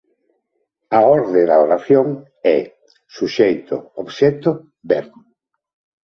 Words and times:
A 0.97 0.99
orde 1.17 1.41
da 1.49 1.57
oración 1.67 2.07
é 2.57 2.59
suxeito 3.15 3.75
obxecto 4.01 4.49
verbo. 4.91 5.19